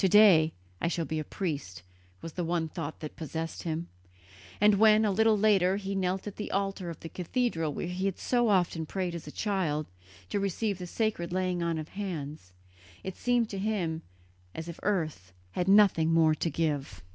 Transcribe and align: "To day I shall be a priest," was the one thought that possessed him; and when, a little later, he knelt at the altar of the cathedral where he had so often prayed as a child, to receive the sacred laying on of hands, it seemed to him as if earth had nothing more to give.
"To 0.01 0.09
day 0.09 0.51
I 0.81 0.87
shall 0.87 1.05
be 1.05 1.19
a 1.19 1.23
priest," 1.23 1.83
was 2.23 2.33
the 2.33 2.43
one 2.43 2.67
thought 2.67 3.01
that 3.01 3.15
possessed 3.15 3.61
him; 3.61 3.87
and 4.59 4.79
when, 4.79 5.05
a 5.05 5.11
little 5.11 5.37
later, 5.37 5.75
he 5.77 5.93
knelt 5.93 6.25
at 6.25 6.37
the 6.37 6.49
altar 6.49 6.89
of 6.89 7.01
the 7.01 7.07
cathedral 7.07 7.71
where 7.71 7.85
he 7.85 8.05
had 8.07 8.17
so 8.17 8.49
often 8.49 8.87
prayed 8.87 9.13
as 9.13 9.27
a 9.27 9.31
child, 9.31 9.85
to 10.29 10.39
receive 10.39 10.79
the 10.79 10.87
sacred 10.87 11.31
laying 11.31 11.61
on 11.61 11.77
of 11.77 11.89
hands, 11.89 12.51
it 13.03 13.15
seemed 13.15 13.47
to 13.49 13.59
him 13.59 14.01
as 14.55 14.67
if 14.67 14.79
earth 14.81 15.33
had 15.51 15.67
nothing 15.67 16.11
more 16.11 16.33
to 16.33 16.49
give. 16.49 17.03